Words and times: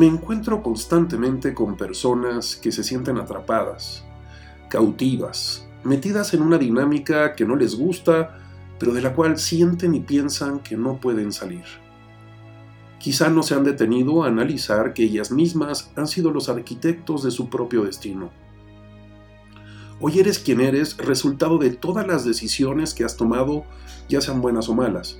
Me 0.00 0.06
encuentro 0.06 0.62
constantemente 0.62 1.52
con 1.52 1.76
personas 1.76 2.56
que 2.56 2.72
se 2.72 2.82
sienten 2.82 3.18
atrapadas, 3.18 4.02
cautivas, 4.70 5.68
metidas 5.84 6.32
en 6.32 6.40
una 6.40 6.56
dinámica 6.56 7.34
que 7.34 7.44
no 7.44 7.54
les 7.54 7.74
gusta, 7.74 8.38
pero 8.78 8.94
de 8.94 9.02
la 9.02 9.12
cual 9.12 9.38
sienten 9.38 9.94
y 9.94 10.00
piensan 10.00 10.60
que 10.60 10.74
no 10.74 10.98
pueden 11.02 11.32
salir. 11.32 11.64
Quizá 12.98 13.28
no 13.28 13.42
se 13.42 13.54
han 13.54 13.62
detenido 13.62 14.24
a 14.24 14.28
analizar 14.28 14.94
que 14.94 15.02
ellas 15.02 15.30
mismas 15.30 15.92
han 15.96 16.06
sido 16.06 16.30
los 16.30 16.48
arquitectos 16.48 17.22
de 17.22 17.30
su 17.30 17.50
propio 17.50 17.84
destino. 17.84 18.30
Hoy 20.00 20.18
eres 20.18 20.38
quien 20.38 20.62
eres 20.62 20.96
resultado 20.96 21.58
de 21.58 21.72
todas 21.72 22.06
las 22.06 22.24
decisiones 22.24 22.94
que 22.94 23.04
has 23.04 23.18
tomado, 23.18 23.66
ya 24.08 24.22
sean 24.22 24.40
buenas 24.40 24.70
o 24.70 24.74
malas. 24.74 25.18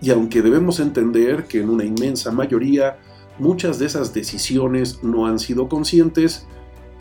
Y 0.00 0.12
aunque 0.12 0.40
debemos 0.40 0.78
entender 0.78 1.46
que 1.48 1.62
en 1.62 1.68
una 1.68 1.84
inmensa 1.84 2.30
mayoría 2.30 2.96
muchas 3.38 3.78
de 3.78 3.86
esas 3.86 4.14
decisiones 4.14 5.02
no 5.02 5.26
han 5.26 5.38
sido 5.38 5.68
conscientes, 5.68 6.46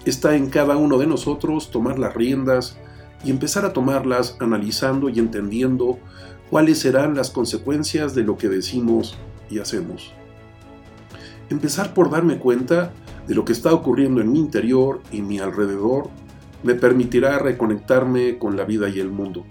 está 0.05 0.35
en 0.35 0.49
cada 0.49 0.77
uno 0.77 0.97
de 0.97 1.07
nosotros 1.07 1.71
tomar 1.71 1.99
las 1.99 2.13
riendas 2.13 2.77
y 3.23 3.31
empezar 3.31 3.65
a 3.65 3.73
tomarlas 3.73 4.35
analizando 4.39 5.09
y 5.09 5.19
entendiendo 5.19 5.99
cuáles 6.49 6.79
serán 6.79 7.15
las 7.15 7.29
consecuencias 7.29 8.13
de 8.15 8.23
lo 8.23 8.37
que 8.37 8.49
decimos 8.49 9.17
y 9.49 9.59
hacemos. 9.59 10.13
Empezar 11.49 11.93
por 11.93 12.09
darme 12.09 12.37
cuenta 12.37 12.91
de 13.27 13.35
lo 13.35 13.45
que 13.45 13.53
está 13.53 13.73
ocurriendo 13.73 14.21
en 14.21 14.31
mi 14.31 14.39
interior 14.39 15.01
y 15.11 15.21
mi 15.21 15.39
alrededor 15.39 16.09
me 16.63 16.75
permitirá 16.75 17.39
reconectarme 17.39 18.37
con 18.37 18.57
la 18.57 18.65
vida 18.65 18.89
y 18.89 18.99
el 18.99 19.09
mundo. 19.09 19.45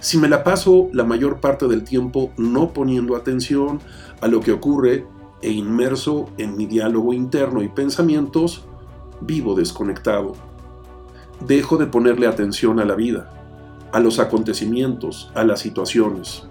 Si 0.00 0.18
me 0.18 0.28
la 0.28 0.42
paso 0.42 0.88
la 0.92 1.04
mayor 1.04 1.40
parte 1.40 1.68
del 1.68 1.84
tiempo 1.84 2.32
no 2.36 2.72
poniendo 2.72 3.16
atención 3.16 3.80
a 4.20 4.28
lo 4.28 4.40
que 4.40 4.52
ocurre 4.52 5.06
e 5.42 5.50
inmerso 5.50 6.30
en 6.38 6.56
mi 6.56 6.66
diálogo 6.66 7.12
interno 7.12 7.62
y 7.62 7.68
pensamientos, 7.68 8.64
vivo 9.20 9.54
desconectado. 9.54 10.32
Dejo 11.46 11.76
de 11.76 11.86
ponerle 11.86 12.26
atención 12.26 12.80
a 12.80 12.84
la 12.84 12.94
vida, 12.94 13.30
a 13.92 14.00
los 14.00 14.18
acontecimientos, 14.18 15.30
a 15.34 15.44
las 15.44 15.60
situaciones. 15.60 16.44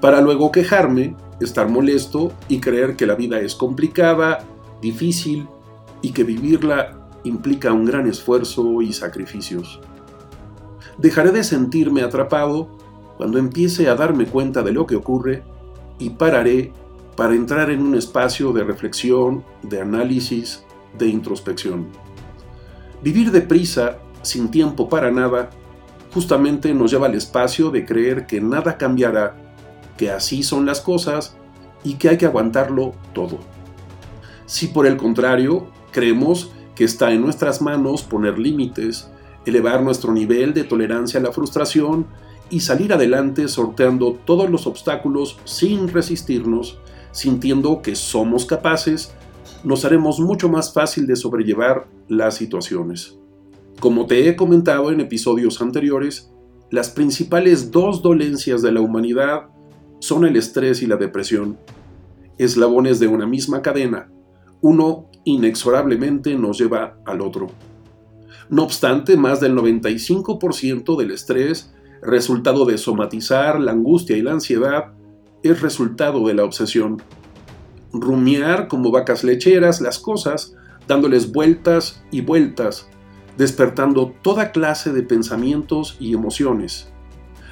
Para 0.00 0.20
luego 0.20 0.50
quejarme, 0.50 1.16
estar 1.40 1.68
molesto 1.68 2.32
y 2.48 2.60
creer 2.60 2.96
que 2.96 3.06
la 3.06 3.14
vida 3.14 3.40
es 3.40 3.54
complicada, 3.54 4.44
difícil 4.80 5.46
y 6.02 6.10
que 6.10 6.24
vivirla 6.24 6.98
implica 7.24 7.72
un 7.72 7.84
gran 7.84 8.08
esfuerzo 8.08 8.82
y 8.82 8.92
sacrificios. 8.92 9.80
Dejaré 10.98 11.30
de 11.30 11.44
sentirme 11.44 12.02
atrapado 12.02 12.68
cuando 13.16 13.38
empiece 13.38 13.88
a 13.88 13.94
darme 13.94 14.26
cuenta 14.26 14.62
de 14.62 14.72
lo 14.72 14.86
que 14.86 14.96
ocurre 14.96 15.44
y 15.98 16.10
pararé 16.10 16.72
para 17.16 17.34
entrar 17.34 17.70
en 17.70 17.82
un 17.82 17.94
espacio 17.94 18.52
de 18.52 18.64
reflexión, 18.64 19.44
de 19.62 19.80
análisis, 19.80 20.64
de 20.98 21.08
introspección. 21.08 21.88
Vivir 23.02 23.30
deprisa, 23.30 23.98
sin 24.22 24.50
tiempo 24.50 24.88
para 24.88 25.10
nada, 25.10 25.50
justamente 26.12 26.72
nos 26.74 26.90
lleva 26.90 27.06
al 27.06 27.14
espacio 27.14 27.70
de 27.70 27.84
creer 27.84 28.26
que 28.26 28.40
nada 28.40 28.76
cambiará, 28.76 29.36
que 29.96 30.10
así 30.10 30.42
son 30.42 30.66
las 30.66 30.80
cosas 30.80 31.36
y 31.84 31.94
que 31.94 32.08
hay 32.08 32.18
que 32.18 32.26
aguantarlo 32.26 32.94
todo. 33.12 33.38
Si 34.46 34.68
por 34.68 34.86
el 34.86 34.96
contrario 34.96 35.68
creemos 35.90 36.52
que 36.74 36.84
está 36.84 37.12
en 37.12 37.22
nuestras 37.22 37.60
manos 37.60 38.02
poner 38.02 38.38
límites, 38.38 39.10
elevar 39.44 39.82
nuestro 39.82 40.12
nivel 40.12 40.54
de 40.54 40.64
tolerancia 40.64 41.20
a 41.20 41.22
la 41.22 41.32
frustración 41.32 42.06
y 42.50 42.60
salir 42.60 42.92
adelante 42.92 43.48
sorteando 43.48 44.18
todos 44.24 44.50
los 44.50 44.66
obstáculos 44.66 45.38
sin 45.44 45.88
resistirnos, 45.88 46.78
sintiendo 47.12 47.82
que 47.82 47.94
somos 47.94 48.44
capaces, 48.44 49.14
nos 49.64 49.84
haremos 49.84 50.18
mucho 50.18 50.48
más 50.48 50.72
fácil 50.72 51.06
de 51.06 51.16
sobrellevar 51.16 51.86
las 52.08 52.34
situaciones. 52.34 53.18
Como 53.80 54.06
te 54.06 54.28
he 54.28 54.36
comentado 54.36 54.90
en 54.90 55.00
episodios 55.00 55.60
anteriores, 55.60 56.30
las 56.70 56.90
principales 56.90 57.70
dos 57.70 58.02
dolencias 58.02 58.62
de 58.62 58.72
la 58.72 58.80
humanidad 58.80 59.50
son 60.00 60.24
el 60.24 60.36
estrés 60.36 60.82
y 60.82 60.86
la 60.86 60.96
depresión, 60.96 61.58
eslabones 62.38 62.98
de 62.98 63.08
una 63.08 63.26
misma 63.26 63.62
cadena. 63.62 64.10
Uno 64.60 65.08
inexorablemente 65.24 66.34
nos 66.36 66.58
lleva 66.58 66.98
al 67.04 67.20
otro. 67.20 67.48
No 68.48 68.64
obstante, 68.64 69.16
más 69.16 69.40
del 69.40 69.54
95% 69.54 70.96
del 70.96 71.10
estrés, 71.12 71.72
resultado 72.02 72.64
de 72.64 72.78
somatizar 72.78 73.60
la 73.60 73.72
angustia 73.72 74.16
y 74.16 74.22
la 74.22 74.32
ansiedad, 74.32 74.92
es 75.42 75.60
resultado 75.60 76.26
de 76.26 76.34
la 76.34 76.44
obsesión. 76.44 77.02
Rumiar 77.92 78.68
como 78.68 78.90
vacas 78.90 79.24
lecheras 79.24 79.80
las 79.80 79.98
cosas, 79.98 80.54
dándoles 80.86 81.32
vueltas 81.32 82.02
y 82.10 82.20
vueltas, 82.20 82.88
despertando 83.36 84.14
toda 84.22 84.52
clase 84.52 84.92
de 84.92 85.02
pensamientos 85.02 85.96
y 86.00 86.14
emociones. 86.14 86.88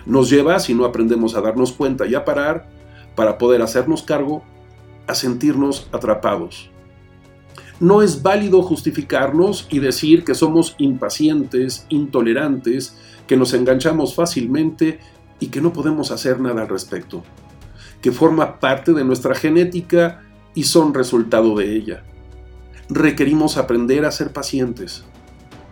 Nos 0.06 0.30
lleva, 0.30 0.58
si 0.60 0.74
no 0.74 0.84
aprendemos 0.84 1.34
a 1.34 1.40
darnos 1.40 1.72
cuenta 1.72 2.06
y 2.06 2.14
a 2.14 2.24
parar, 2.24 2.68
para 3.14 3.38
poder 3.38 3.60
hacernos 3.60 4.02
cargo, 4.02 4.42
a 5.06 5.14
sentirnos 5.14 5.88
atrapados. 5.92 6.70
No 7.80 8.02
es 8.02 8.22
válido 8.22 8.62
justificarnos 8.62 9.66
y 9.70 9.78
decir 9.78 10.24
que 10.24 10.34
somos 10.34 10.74
impacientes, 10.78 11.86
intolerantes, 11.88 12.96
que 13.26 13.36
nos 13.36 13.52
enganchamos 13.52 14.14
fácilmente 14.14 15.00
y 15.38 15.48
que 15.48 15.60
no 15.60 15.72
podemos 15.72 16.10
hacer 16.10 16.40
nada 16.40 16.62
al 16.62 16.68
respecto 16.68 17.22
que 18.00 18.12
forma 18.12 18.60
parte 18.60 18.92
de 18.92 19.04
nuestra 19.04 19.34
genética 19.34 20.22
y 20.54 20.64
son 20.64 20.94
resultado 20.94 21.56
de 21.56 21.76
ella. 21.76 22.02
Requerimos 22.88 23.56
aprender 23.56 24.04
a 24.04 24.10
ser 24.10 24.32
pacientes, 24.32 25.04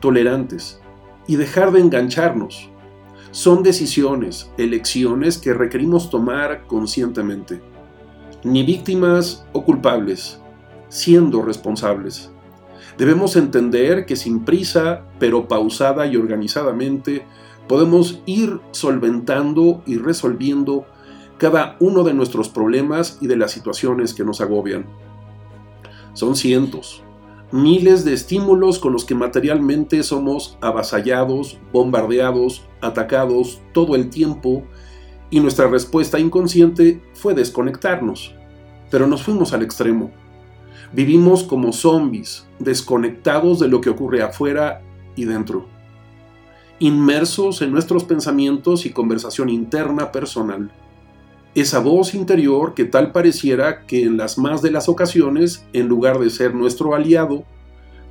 tolerantes 0.00 0.80
y 1.26 1.36
dejar 1.36 1.72
de 1.72 1.80
engancharnos. 1.80 2.70
Son 3.30 3.62
decisiones, 3.62 4.50
elecciones 4.56 5.38
que 5.38 5.52
requerimos 5.52 6.10
tomar 6.10 6.66
conscientemente. 6.66 7.60
Ni 8.44 8.62
víctimas 8.62 9.44
o 9.52 9.64
culpables, 9.64 10.40
siendo 10.88 11.42
responsables. 11.42 12.30
Debemos 12.96 13.36
entender 13.36 14.06
que 14.06 14.16
sin 14.16 14.44
prisa, 14.44 15.02
pero 15.18 15.46
pausada 15.46 16.06
y 16.06 16.16
organizadamente, 16.16 17.24
podemos 17.68 18.22
ir 18.26 18.60
solventando 18.70 19.82
y 19.86 19.98
resolviendo 19.98 20.86
cada 21.38 21.76
uno 21.78 22.02
de 22.02 22.14
nuestros 22.14 22.48
problemas 22.48 23.18
y 23.20 23.28
de 23.28 23.36
las 23.36 23.52
situaciones 23.52 24.12
que 24.12 24.24
nos 24.24 24.40
agobian. 24.40 24.86
Son 26.12 26.34
cientos, 26.34 27.02
miles 27.52 28.04
de 28.04 28.12
estímulos 28.12 28.78
con 28.78 28.92
los 28.92 29.04
que 29.04 29.14
materialmente 29.14 30.02
somos 30.02 30.58
avasallados, 30.60 31.58
bombardeados, 31.72 32.66
atacados 32.80 33.60
todo 33.72 33.94
el 33.94 34.10
tiempo 34.10 34.64
y 35.30 35.40
nuestra 35.40 35.68
respuesta 35.68 36.18
inconsciente 36.18 37.02
fue 37.14 37.34
desconectarnos. 37.34 38.34
Pero 38.90 39.06
nos 39.06 39.22
fuimos 39.22 39.52
al 39.52 39.62
extremo. 39.62 40.10
Vivimos 40.92 41.44
como 41.44 41.72
zombies, 41.72 42.46
desconectados 42.58 43.60
de 43.60 43.68
lo 43.68 43.80
que 43.80 43.90
ocurre 43.90 44.22
afuera 44.22 44.82
y 45.14 45.24
dentro, 45.24 45.66
inmersos 46.78 47.60
en 47.60 47.72
nuestros 47.72 48.04
pensamientos 48.04 48.86
y 48.86 48.90
conversación 48.90 49.50
interna 49.50 50.10
personal 50.10 50.72
esa 51.60 51.78
voz 51.78 52.14
interior 52.14 52.74
que 52.74 52.84
tal 52.84 53.12
pareciera 53.12 53.86
que 53.86 54.02
en 54.02 54.16
las 54.16 54.38
más 54.38 54.62
de 54.62 54.70
las 54.70 54.88
ocasiones, 54.88 55.66
en 55.72 55.88
lugar 55.88 56.18
de 56.18 56.30
ser 56.30 56.54
nuestro 56.54 56.94
aliado, 56.94 57.44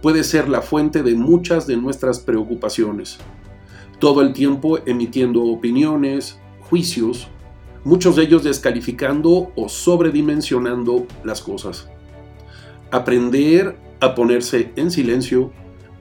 puede 0.01 0.23
ser 0.23 0.49
la 0.49 0.61
fuente 0.61 1.03
de 1.03 1.15
muchas 1.15 1.67
de 1.67 1.77
nuestras 1.77 2.19
preocupaciones. 2.19 3.17
Todo 3.99 4.21
el 4.21 4.33
tiempo 4.33 4.79
emitiendo 4.85 5.43
opiniones, 5.43 6.39
juicios, 6.69 7.27
muchos 7.83 8.15
de 8.15 8.23
ellos 8.23 8.43
descalificando 8.43 9.51
o 9.55 9.69
sobredimensionando 9.69 11.07
las 11.23 11.41
cosas. 11.41 11.89
Aprender 12.91 13.77
a 13.99 14.13
ponerse 14.13 14.71
en 14.75 14.91
silencio, 14.91 15.51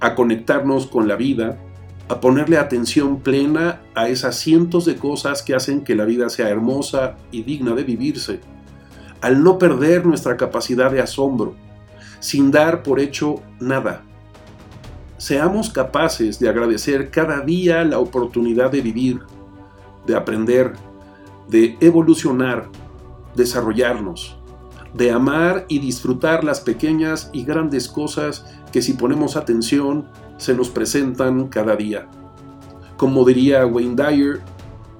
a 0.00 0.14
conectarnos 0.14 0.86
con 0.86 1.08
la 1.08 1.16
vida, 1.16 1.58
a 2.08 2.20
ponerle 2.20 2.58
atención 2.58 3.20
plena 3.20 3.80
a 3.94 4.08
esas 4.08 4.36
cientos 4.36 4.84
de 4.84 4.96
cosas 4.96 5.42
que 5.42 5.54
hacen 5.54 5.82
que 5.82 5.96
la 5.96 6.04
vida 6.04 6.28
sea 6.28 6.48
hermosa 6.48 7.16
y 7.32 7.42
digna 7.42 7.74
de 7.74 7.82
vivirse, 7.84 8.40
al 9.20 9.42
no 9.42 9.58
perder 9.58 10.06
nuestra 10.06 10.36
capacidad 10.36 10.90
de 10.90 11.00
asombro, 11.00 11.54
sin 12.20 12.50
dar 12.50 12.82
por 12.82 13.00
hecho 13.00 13.42
nada. 13.58 14.02
Seamos 15.18 15.70
capaces 15.70 16.38
de 16.38 16.48
agradecer 16.48 17.10
cada 17.10 17.40
día 17.40 17.82
la 17.84 17.98
oportunidad 17.98 18.70
de 18.70 18.82
vivir, 18.82 19.20
de 20.06 20.14
aprender, 20.14 20.74
de 21.48 21.76
evolucionar, 21.80 22.68
desarrollarnos, 23.34 24.38
de 24.94 25.10
amar 25.10 25.66
y 25.68 25.78
disfrutar 25.78 26.44
las 26.44 26.60
pequeñas 26.60 27.30
y 27.32 27.44
grandes 27.44 27.88
cosas 27.88 28.44
que 28.72 28.82
si 28.82 28.94
ponemos 28.94 29.36
atención 29.36 30.08
se 30.36 30.54
nos 30.54 30.68
presentan 30.68 31.48
cada 31.48 31.76
día. 31.76 32.08
Como 32.96 33.24
diría 33.24 33.66
Wayne 33.66 33.96
Dyer, 33.96 34.40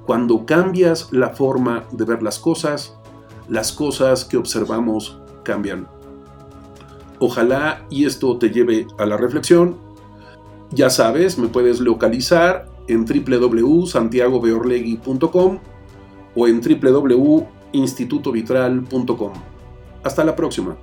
cuando 0.05 0.47
cambias 0.47 1.13
la 1.13 1.31
forma 1.31 1.85
de 1.91 2.05
ver 2.05 2.23
las 2.23 2.39
cosas, 2.39 2.97
las 3.49 3.73
cosas 3.73 4.25
que 4.25 4.37
observamos 4.37 5.19
cambian. 5.43 5.89
Ojalá 7.19 7.85
y 7.91 8.05
esto 8.05 8.39
te 8.39 8.51
lleve 8.51 8.87
a 8.99 9.07
la 9.07 9.17
reflexión. 9.17 9.77
Ya 10.71 10.91
sabes, 10.91 11.39
me 11.39 11.49
puedes 11.49 11.81
localizar 11.81 12.69
en 12.89 13.05
www.santiagobeorlegui.com 13.05 15.59
o 16.35 16.47
en 16.47 16.61
www.institutovitral.com. 16.61 19.33
Hasta 20.07 20.23
la 20.23 20.37
próxima. 20.37 20.77